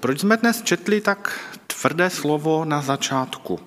[0.00, 3.60] Proč jsme dnes četli tak tvrdé slovo na začátku?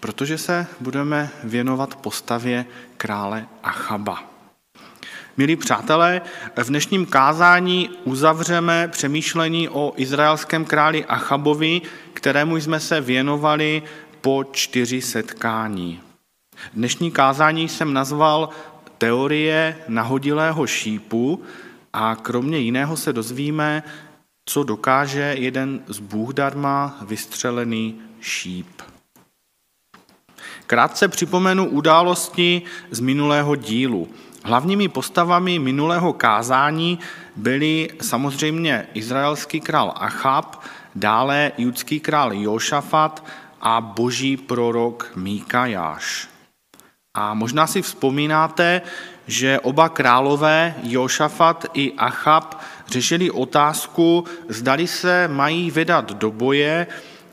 [0.00, 4.24] Protože se budeme věnovat postavě krále Achaba.
[5.36, 6.20] Milí přátelé,
[6.62, 13.82] v dnešním kázání uzavřeme přemýšlení o izraelském králi Achabovi, kterému jsme se věnovali
[14.20, 16.00] po čtyři setkání.
[16.74, 18.48] Dnešní kázání jsem nazval
[18.98, 21.42] Teorie nahodilého šípu
[21.92, 23.82] a kromě jiného se dozvíme,
[24.46, 28.82] co dokáže jeden z Bůh darma vystřelený šíp.
[30.66, 34.08] Krátce připomenu události z minulého dílu.
[34.44, 36.98] Hlavními postavami minulého kázání
[37.36, 40.62] byli samozřejmě izraelský král Achab,
[40.94, 43.24] dále judský král Jošafat
[43.60, 46.28] a boží prorok Míkajáš.
[47.14, 48.82] A možná si vzpomínáte,
[49.26, 56.86] že oba králové, Jošafat i Achab, řešili otázku, zdali se mají vydat do boje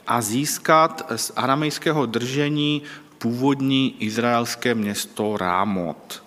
[0.07, 2.81] a získat z aramejského držení
[3.17, 6.23] původní izraelské město Rámot.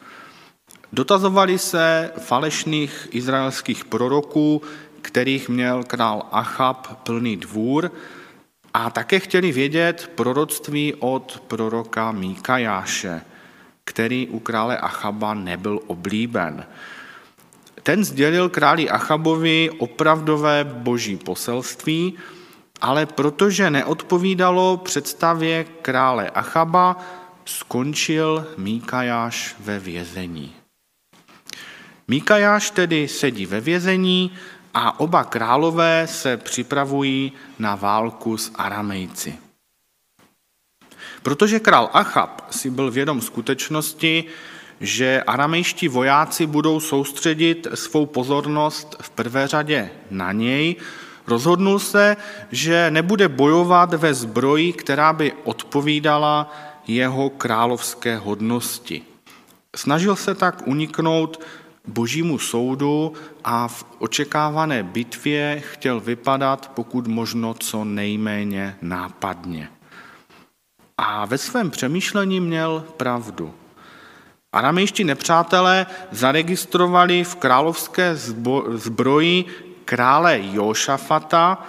[0.92, 4.62] Dotazovali se falešných izraelských proroků,
[5.02, 7.90] kterých měl král Achab plný dvůr,
[8.74, 13.20] a také chtěli vědět proroctví od proroka Míkajáše,
[13.84, 16.66] který u krále Achaba nebyl oblíben.
[17.84, 22.14] Ten sdělil králi Achabovi opravdové boží poselství,
[22.80, 26.96] ale protože neodpovídalo představě krále Achaba,
[27.44, 30.52] skončil Míkajáš ve vězení.
[32.08, 34.32] Míkajáš tedy sedí ve vězení
[34.74, 39.38] a oba králové se připravují na válku s Aramejci.
[41.22, 44.24] Protože král Achab si byl vědom skutečnosti,
[44.80, 50.76] že aramejští vojáci budou soustředit svou pozornost v prvé řadě na něj,
[51.26, 52.16] rozhodnul se,
[52.50, 56.52] že nebude bojovat ve zbroji, která by odpovídala
[56.86, 59.02] jeho královské hodnosti.
[59.76, 61.40] Snažil se tak uniknout
[61.86, 63.12] božímu soudu
[63.44, 69.68] a v očekávané bitvě chtěl vypadat pokud možno co nejméně nápadně.
[70.98, 73.54] A ve svém přemýšlení měl pravdu.
[74.54, 78.16] Aramejští nepřátelé zaregistrovali v královské
[78.74, 79.44] zbroji
[79.84, 81.66] krále Jošafata,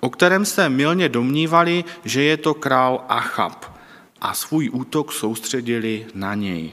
[0.00, 3.76] o kterém se milně domnívali, že je to král Achab
[4.20, 6.72] a svůj útok soustředili na něj.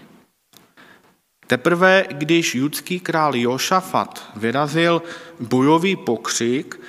[1.47, 5.01] Teprve, když judský král Jošafat vyrazil
[5.39, 6.79] bojový pokřik,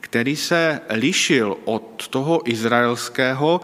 [0.00, 3.60] který se lišil od toho izraelského,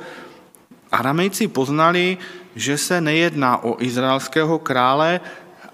[0.93, 2.19] Aramejci poznali,
[2.57, 5.21] že se nejedná o izraelského krále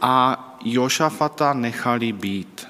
[0.00, 2.68] a Jošafata nechali být.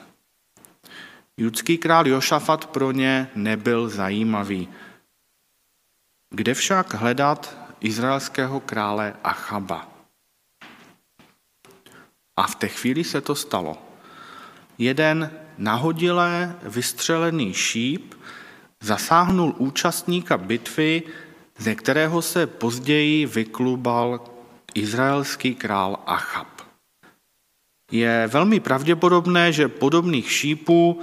[1.36, 4.68] Judský král Jošafat pro ně nebyl zajímavý.
[6.30, 9.88] Kde však hledat izraelského krále Achaba?
[12.36, 13.78] A v té chvíli se to stalo.
[14.78, 18.14] Jeden nahodilé vystřelený šíp
[18.80, 21.02] zasáhnul účastníka bitvy,
[21.58, 24.20] ze kterého se později vyklubal
[24.74, 26.48] izraelský král Achab.
[27.91, 31.00] Je velmi pravděpodobné, že podobných šípů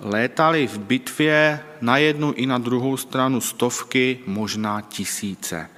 [0.00, 5.70] létaly v bitvě na jednu i na druhou stranu stovky, možná tisíce.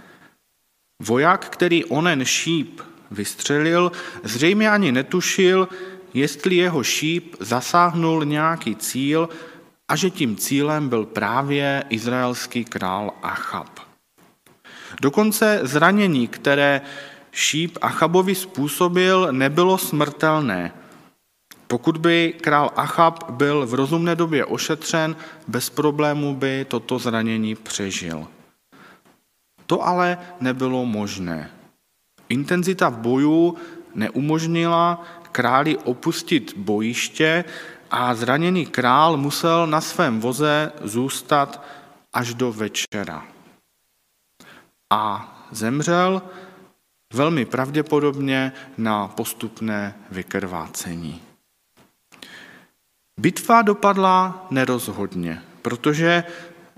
[1.02, 2.80] Voják, který onen šíp
[3.10, 5.68] vystřelil, zřejmě ani netušil,
[6.14, 9.28] jestli jeho šíp zasáhnul nějaký cíl
[9.88, 13.91] a že tím cílem byl právě izraelský král Achab.
[15.00, 16.80] Dokonce zranění, které
[17.32, 20.72] šíp Achabovi způsobil, nebylo smrtelné.
[21.66, 25.16] Pokud by král Achab byl v rozumné době ošetřen,
[25.48, 28.26] bez problému by toto zranění přežil.
[29.66, 31.50] To ale nebylo možné.
[32.28, 33.56] Intenzita bojů
[33.94, 37.44] neumožnila králi opustit bojiště
[37.90, 41.64] a zraněný král musel na svém voze zůstat
[42.12, 43.24] až do večera.
[44.92, 46.22] A zemřel
[47.14, 51.20] velmi pravděpodobně na postupné vykrvácení.
[53.20, 56.24] Bitva dopadla nerozhodně, protože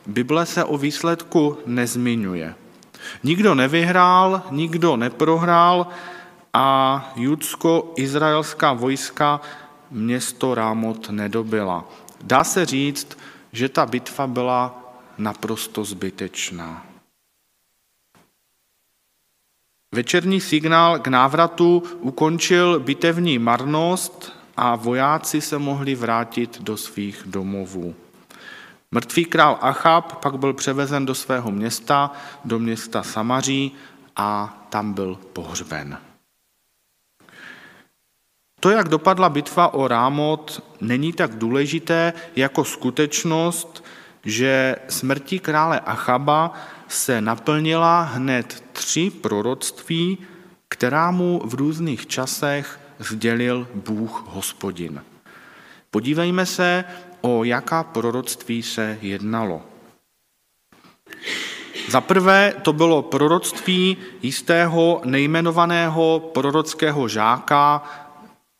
[0.07, 2.55] Bible se o výsledku nezmiňuje.
[3.23, 5.87] Nikdo nevyhrál, nikdo neprohrál
[6.53, 9.41] a judsko-izraelská vojska
[9.91, 11.85] město Rámot nedobila.
[12.23, 13.19] Dá se říct,
[13.53, 16.94] že ta bitva byla naprosto zbytečná.
[19.95, 27.95] Večerní signál k návratu ukončil bitevní marnost a vojáci se mohli vrátit do svých domovů.
[28.91, 32.13] Mrtvý král Achab pak byl převezen do svého města,
[32.45, 33.73] do města Samaří
[34.17, 35.99] a tam byl pohřben.
[38.61, 43.85] To, jak dopadla bitva o Rámot, není tak důležité jako skutečnost,
[44.25, 46.53] že smrtí krále Achaba
[46.89, 50.19] se naplnila hned tři proroctví,
[50.69, 55.03] která mu v různých časech sdělil Bůh hospodin.
[55.91, 56.85] Podívejme se,
[57.21, 59.63] o jaká proroctví se jednalo.
[61.89, 67.83] Za prvé to bylo proroctví jistého nejmenovaného prorockého žáka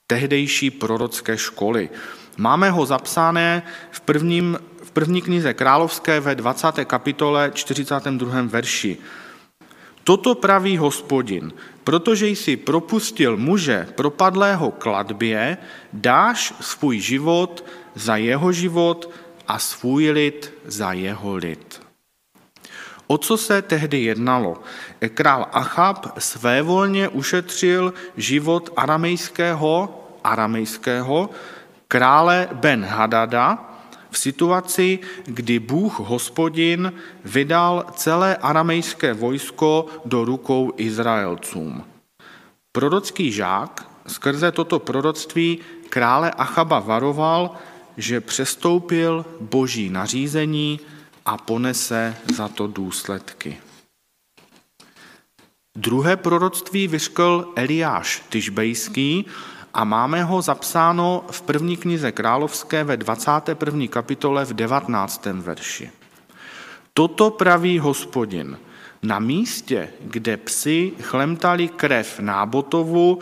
[0.07, 1.91] tehdejší prorocké školy.
[2.37, 6.67] Máme ho zapsané v, prvním, v první knize Královské ve 20.
[6.85, 8.43] kapitole 42.
[8.43, 8.99] verši.
[10.05, 11.53] Toto praví hospodin,
[11.85, 15.57] protože jsi propustil muže propadlého kladbě,
[15.93, 17.65] dáš svůj život
[17.95, 19.11] za jeho život
[19.49, 21.81] a svůj lid za jeho lid.
[23.07, 24.63] O co se tehdy jednalo?
[25.15, 31.31] Král Achab svévolně ušetřil život aramejského, aramejského
[31.89, 33.74] krále Ben Hadada
[34.15, 36.93] v situaci, kdy Bůh hospodin
[37.25, 41.85] vydal celé aramejské vojsko do rukou Izraelcům.
[42.73, 45.59] Prorocký žák skrze toto proroctví
[45.89, 47.51] krále Achaba varoval,
[47.97, 50.81] že přestoupil boží nařízení
[51.27, 53.59] a ponese za to důsledky.
[55.77, 59.27] Druhé proroctví vyškl Eliáš Tyžbejský
[59.75, 63.87] a máme ho zapsáno v první knize královské ve 21.
[63.87, 65.27] kapitole v 19.
[65.27, 65.91] verši.
[66.93, 68.59] Toto praví hospodin.
[69.03, 73.19] Na místě, kde psi chlemtali krev nábotovu,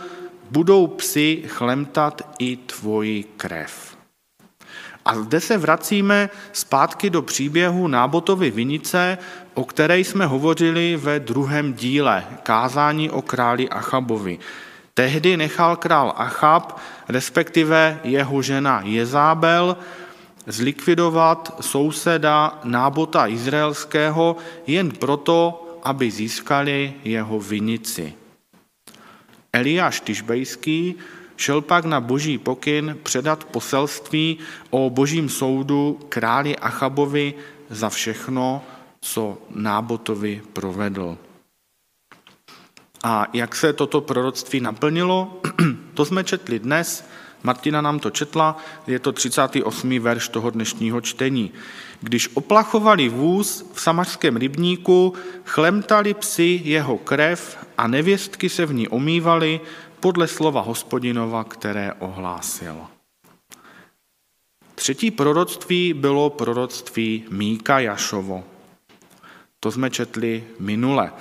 [0.51, 3.97] budou psi chlemtat i tvoji krev.
[5.05, 9.17] A zde se vracíme zpátky do příběhu Nábotovy vinice,
[9.53, 14.39] o které jsme hovořili ve druhém díle, kázání o králi Achabovi.
[14.93, 16.77] Tehdy nechal král Achab,
[17.09, 19.77] respektive jeho žena Jezábel,
[20.45, 24.37] zlikvidovat souseda Nábota izraelského
[24.67, 28.13] jen proto, aby získali jeho vinici.
[29.53, 30.95] Eliáš Tyžbejský
[31.37, 34.37] šel pak na boží pokyn předat poselství
[34.69, 37.33] o božím soudu králi Achabovi
[37.69, 38.61] za všechno,
[39.01, 41.17] co Nábotovi provedl.
[43.03, 45.41] A jak se toto proroctví naplnilo,
[45.93, 47.05] to jsme četli dnes,
[47.43, 48.57] Martina nám to četla,
[48.87, 49.99] je to 38.
[49.99, 51.51] verš toho dnešního čtení.
[52.01, 55.13] Když oplachovali vůz v samařském rybníku,
[55.45, 59.61] chlemtali psi jeho krev a nevěstky se v ní omývaly,
[59.99, 62.75] podle slova hospodinova, které ohlásil.
[64.75, 68.43] Třetí proroctví bylo proroctví Míka Jašovo.
[69.59, 71.11] To jsme četli minule.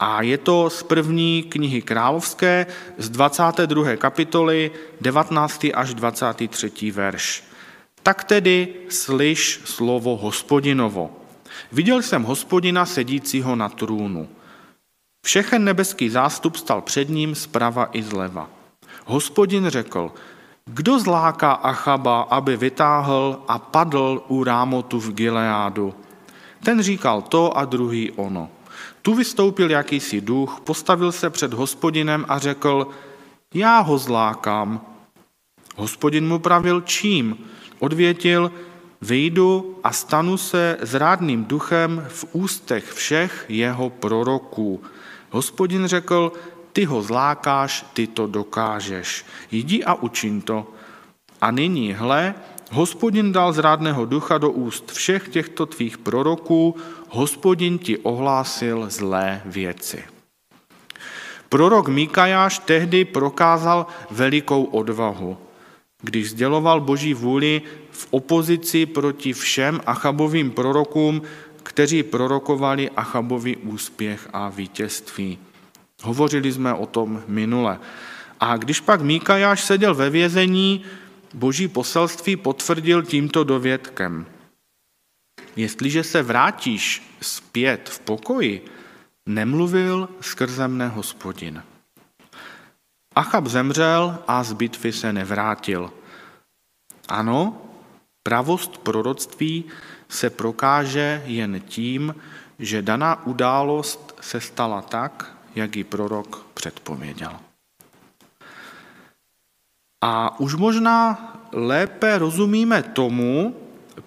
[0.00, 2.66] A je to z první knihy královské
[2.98, 3.96] z 22.
[3.96, 5.66] kapitoly 19.
[5.74, 6.90] až 23.
[6.90, 7.44] verš.
[8.02, 11.10] Tak tedy slyš slovo hospodinovo.
[11.72, 14.28] Viděl jsem hospodina sedícího na trůnu.
[15.26, 18.50] Všechen nebeský zástup stal před ním zprava i zleva.
[19.06, 20.12] Hospodin řekl,
[20.64, 25.94] kdo zláká Achaba, aby vytáhl a padl u Rámotu v Gileádu?
[26.64, 28.50] Ten říkal to a druhý ono.
[29.08, 32.88] Tu vystoupil jakýsi duch, postavil se před hospodinem a řekl,
[33.54, 34.80] já ho zlákám.
[35.76, 37.36] Hospodin mu pravil čím?
[37.78, 38.52] Odvětil,
[39.00, 44.82] vyjdu a stanu se zrádným duchem v ústech všech jeho proroků.
[45.30, 46.32] Hospodin řekl,
[46.72, 49.24] ty ho zlákáš, ty to dokážeš.
[49.50, 50.66] Jdi a učin to.
[51.40, 52.34] A nyní, hle,
[52.70, 56.76] hospodin dal zrádného ducha do úst všech těchto tvých proroků,
[57.08, 60.04] hospodin ti ohlásil zlé věci.
[61.48, 65.38] Prorok Mikajáš tehdy prokázal velikou odvahu,
[66.02, 71.22] když sděloval boží vůli v opozici proti všem Achabovým prorokům,
[71.62, 75.38] kteří prorokovali Achabovi úspěch a vítězství.
[76.02, 77.78] Hovořili jsme o tom minule.
[78.40, 80.84] A když pak Míkajáš seděl ve vězení,
[81.34, 84.26] boží poselství potvrdil tímto dovědkem.
[85.56, 88.64] Jestliže se vrátíš zpět v pokoji,
[89.26, 91.62] nemluvil skrze mne hospodin.
[93.14, 95.92] Achab zemřel a z bitvy se nevrátil.
[97.08, 97.62] Ano,
[98.22, 99.64] pravost proroctví
[100.08, 102.14] se prokáže jen tím,
[102.58, 107.40] že daná událost se stala tak, jak ji prorok předpověděl.
[110.00, 111.18] A už možná
[111.52, 113.56] lépe rozumíme tomu,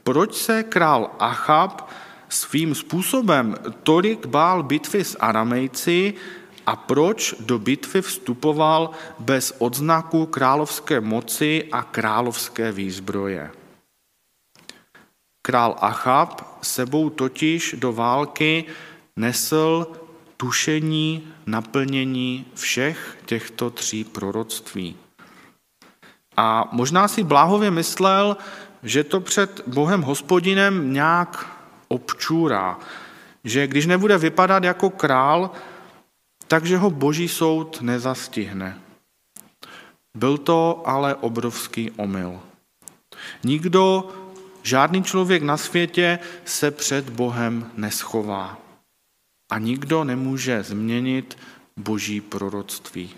[0.03, 1.89] proč se král Achab
[2.29, 6.13] svým způsobem tolik bál bitvy s Aramejci
[6.65, 8.89] a proč do bitvy vstupoval
[9.19, 13.51] bez odznaku královské moci a královské výzbroje.
[15.41, 18.65] Král Achab sebou totiž do války
[19.15, 19.87] nesl
[20.37, 24.95] tušení, naplnění všech těchto tří proroctví.
[26.37, 28.37] A možná si bláhově myslel,
[28.83, 31.57] že to před Bohem hospodinem nějak
[31.87, 32.79] občůrá,
[33.43, 35.51] že když nebude vypadat jako král,
[36.47, 38.77] takže ho boží soud nezastihne.
[40.17, 42.39] Byl to ale obrovský omyl.
[43.43, 44.09] Nikdo,
[44.63, 48.57] žádný člověk na světě se před Bohem neschová.
[49.51, 51.37] A nikdo nemůže změnit
[51.77, 53.09] boží proroctví.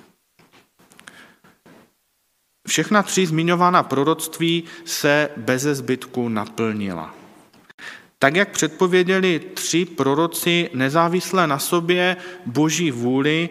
[2.67, 7.13] Všechna tři zmiňovaná proroctví se beze zbytku naplnila.
[8.20, 13.50] Tak, jak předpověděli tři proroci nezávisle na sobě boží vůli,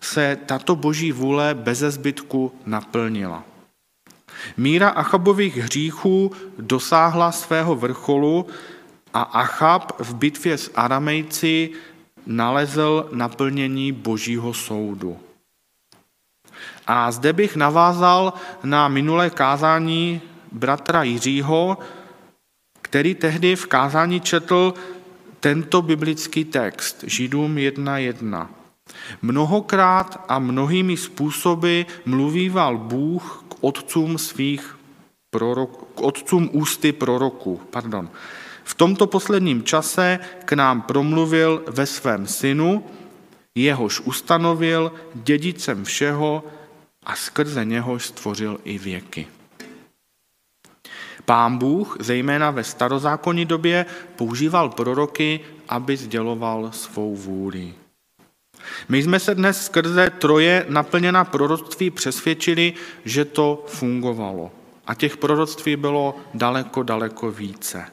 [0.00, 3.44] se tato boží vůle beze zbytku naplnila.
[4.56, 8.46] Míra Achabových hříchů dosáhla svého vrcholu
[9.14, 11.70] a Achab v bitvě s Aramejci
[12.26, 15.18] nalezl naplnění božího soudu.
[16.86, 18.32] A zde bych navázal
[18.64, 20.20] na minulé kázání
[20.52, 21.78] bratra Jiřího,
[22.82, 24.74] který tehdy v kázání četl
[25.40, 28.48] tento biblický text, Židům 1.1.
[29.22, 34.78] Mnohokrát a mnohými způsoby mluvíval Bůh k otcům svých
[35.30, 37.60] prorok, k otcům ústy proroků.
[37.70, 38.10] Pardon.
[38.64, 42.84] V tomto posledním čase k nám promluvil ve svém synu,
[43.54, 46.44] jehož ustanovil dědicem všeho
[47.06, 49.26] a skrze něhož stvořil i věky.
[51.24, 57.74] Pán Bůh, zejména ve starozákonní době, používal proroky, aby sděloval svou vůli.
[58.88, 64.52] My jsme se dnes skrze troje naplněná proroctví přesvědčili, že to fungovalo.
[64.86, 67.86] A těch proroctví bylo daleko, daleko více.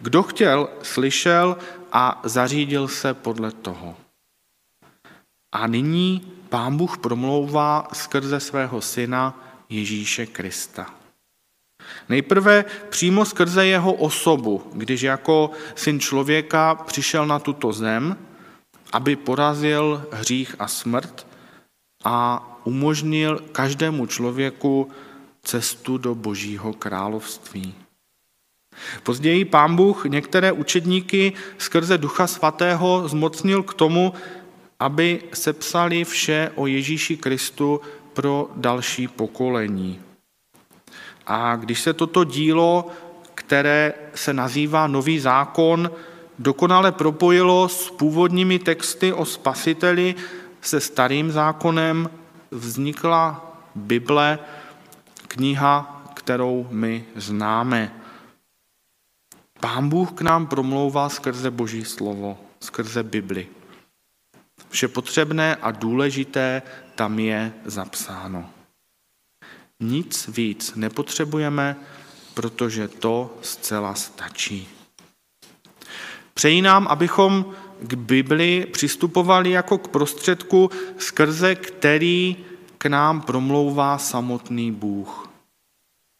[0.00, 1.56] Kdo chtěl, slyšel
[1.92, 3.96] a zařídil se podle toho.
[5.52, 10.94] A nyní Pán Bůh promlouvá skrze svého syna Ježíše Krista.
[12.08, 18.16] Nejprve přímo skrze jeho osobu, když jako syn člověka přišel na tuto zem,
[18.92, 21.26] aby porazil hřích a smrt
[22.04, 24.90] a umožnil každému člověku
[25.42, 27.74] cestu do Božího království.
[29.02, 34.12] Později pán Bůh některé učedníky skrze Ducha Svatého zmocnil k tomu,
[34.80, 37.80] aby sepsali vše o Ježíši Kristu
[38.12, 40.00] pro další pokolení.
[41.26, 42.86] A když se toto dílo,
[43.34, 45.90] které se nazývá Nový zákon,
[46.38, 50.14] dokonale propojilo s původními texty o spasiteli
[50.60, 52.10] se starým zákonem,
[52.50, 54.38] vznikla Bible,
[55.28, 57.94] kniha, kterou my známe.
[59.60, 63.59] Pán Bůh k nám promlouvá skrze Boží slovo, skrze Bibli.
[64.70, 66.62] Vše potřebné a důležité
[66.94, 68.50] tam je zapsáno.
[69.80, 71.76] Nic víc nepotřebujeme,
[72.34, 74.68] protože to zcela stačí.
[76.34, 82.36] Přeji nám, abychom k Bibli přistupovali jako k prostředku, skrze který
[82.78, 85.28] k nám promlouvá samotný Bůh.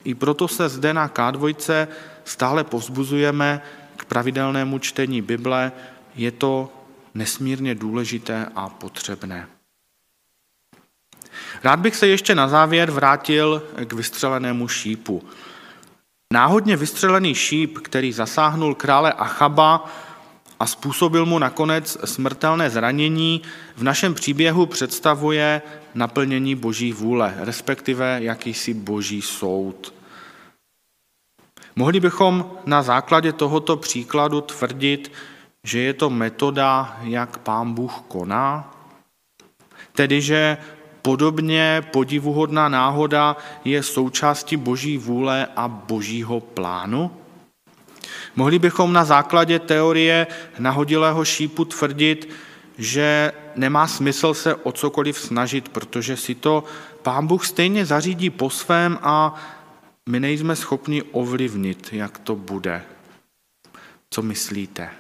[0.04, 1.86] I proto se zde na K2
[2.24, 3.62] stále povzbuzujeme
[3.96, 5.72] k pravidelnému čtení Bible.
[6.14, 6.79] Je to
[7.14, 9.48] nesmírně důležité a potřebné.
[11.64, 15.22] Rád bych se ještě na závěr vrátil k vystřelenému šípu.
[16.32, 19.90] Náhodně vystřelený šíp, který zasáhnul krále Achaba
[20.60, 23.42] a způsobil mu nakonec smrtelné zranění,
[23.76, 25.62] v našem příběhu představuje
[25.94, 29.94] naplnění boží vůle, respektive jakýsi boží soud.
[31.76, 35.12] Mohli bychom na základě tohoto příkladu tvrdit,
[35.64, 38.74] že je to metoda, jak pán Bůh koná?
[39.92, 40.58] Tedy, že
[41.02, 47.10] podobně podivuhodná náhoda je součástí boží vůle a božího plánu?
[48.36, 50.26] Mohli bychom na základě teorie
[50.58, 52.28] nahodilého šípu tvrdit,
[52.78, 56.64] že nemá smysl se o cokoliv snažit, protože si to
[57.02, 59.34] pán Bůh stejně zařídí po svém a
[60.08, 62.82] my nejsme schopni ovlivnit, jak to bude.
[64.10, 64.90] Co myslíte?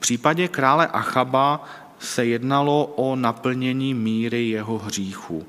[0.00, 1.64] Případě krále Achaba
[1.98, 5.46] se jednalo o naplnění míry jeho hříchu,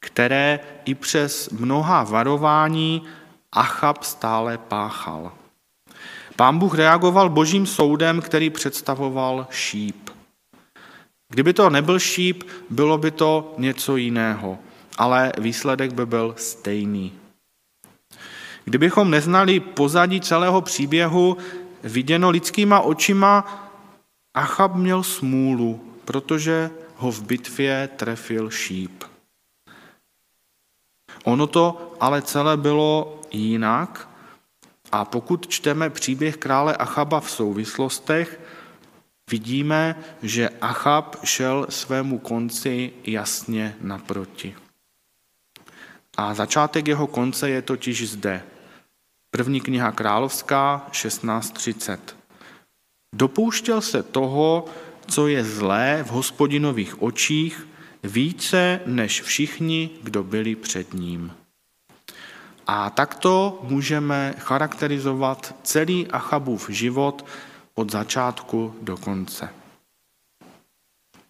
[0.00, 3.02] které i přes mnoha varování
[3.52, 5.32] Achab stále páchal.
[6.36, 10.10] Pán Bůh reagoval božím soudem, který představoval šíp.
[11.28, 14.58] Kdyby to nebyl šíp, bylo by to něco jiného,
[14.98, 17.12] ale výsledek by byl stejný.
[18.64, 21.36] Kdybychom neznali pozadí celého příběhu,
[21.82, 23.63] viděno lidskýma očima,
[24.34, 29.04] Achab měl smůlu, protože ho v bitvě trefil šíp.
[31.24, 34.08] Ono to ale celé bylo jinak
[34.92, 38.40] a pokud čteme příběh krále Achaba v souvislostech,
[39.30, 44.56] vidíme, že Achab šel svému konci jasně naproti.
[46.16, 48.42] A začátek jeho konce je totiž zde.
[49.30, 51.98] První kniha královská 16.30.
[53.14, 54.64] Dopouštěl se toho,
[55.06, 57.68] co je zlé v hospodinových očích,
[58.02, 61.32] více než všichni, kdo byli před ním.
[62.66, 67.26] A takto můžeme charakterizovat celý Achabův život
[67.74, 69.48] od začátku do konce.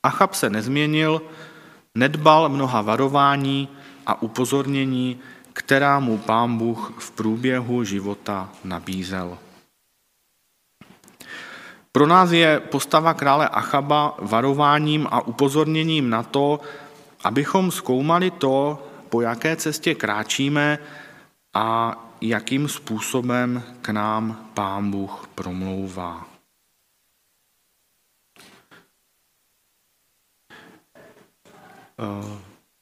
[0.02, 1.22] Achab se nezměnil,
[1.94, 3.68] nedbal mnoha varování
[4.06, 5.20] a upozornění,
[5.52, 9.38] která mu pán Bůh v průběhu života nabízel.
[11.94, 16.60] Pro nás je postava krále Achaba varováním a upozorněním na to,
[17.24, 20.78] abychom zkoumali to, po jaké cestě kráčíme
[21.54, 26.26] a jakým způsobem k nám Pán Bůh promlouvá.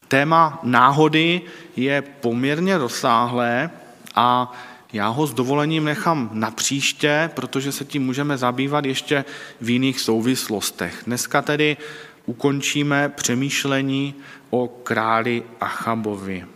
[0.08, 1.42] Téma náhody
[1.76, 3.70] je poměrně rozsáhlé
[4.14, 4.52] a
[4.92, 9.24] já ho s dovolením nechám na příště, protože se tím můžeme zabývat ještě
[9.60, 11.02] v jiných souvislostech.
[11.06, 11.76] Dneska tedy
[12.26, 14.14] ukončíme přemýšlení
[14.50, 16.46] o králi Achabovi.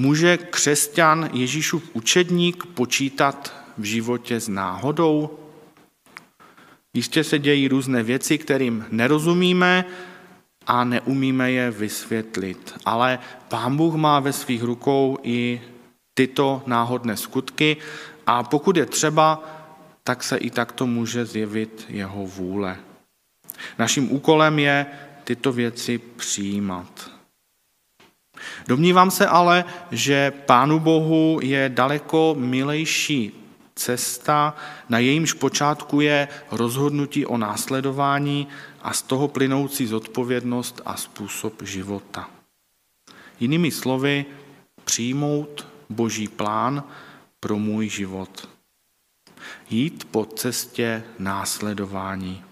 [0.00, 5.38] Může křesťan Ježíšův učedník počítat v životě s náhodou?
[6.94, 9.84] Jistě se dějí různé věci, kterým nerozumíme
[10.68, 12.74] a neumíme je vysvětlit.
[12.84, 15.62] Ale Pán Bůh má ve svých rukou i
[16.14, 17.76] tyto náhodné skutky
[18.26, 19.42] a pokud je třeba,
[20.04, 22.76] tak se i takto může zjevit jeho vůle.
[23.78, 24.86] Naším úkolem je
[25.24, 27.10] tyto věci přijímat.
[28.66, 33.47] Domnívám se ale, že Pánu Bohu je daleko milejší
[33.78, 34.56] cesta,
[34.88, 38.48] na jejímž počátku je rozhodnutí o následování
[38.82, 42.30] a z toho plynoucí zodpovědnost a způsob života.
[43.40, 44.26] Jinými slovy,
[44.84, 46.84] přijmout Boží plán
[47.40, 48.48] pro můj život.
[49.70, 52.44] Jít po cestě následování.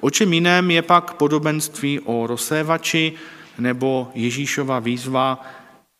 [0.00, 3.12] O čem jiném je pak podobenství o rozsévači
[3.58, 5.46] nebo Ježíšova výzva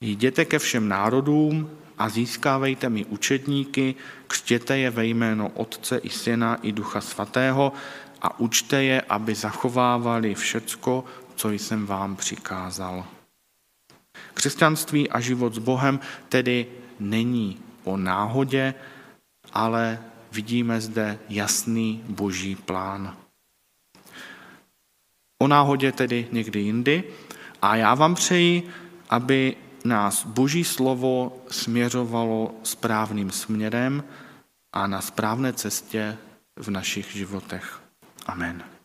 [0.00, 1.70] jděte ke všem národům
[2.00, 3.94] a získávejte mi učedníky,
[4.26, 7.72] křtěte je ve jméno Otce i Syna i Ducha Svatého
[8.22, 13.04] a učte je, aby zachovávali všecko, co jsem vám přikázal.
[14.34, 16.66] Křesťanství a život s Bohem tedy
[17.00, 18.74] není o náhodě,
[19.52, 20.00] ale
[20.32, 23.16] vidíme zde jasný boží plán.
[25.38, 27.04] O náhodě tedy někdy jindy.
[27.62, 28.68] A já vám přeji,
[29.10, 34.04] aby nás Boží slovo směřovalo správným směrem
[34.72, 36.18] a na správné cestě
[36.56, 37.80] v našich životech.
[38.26, 38.79] Amen.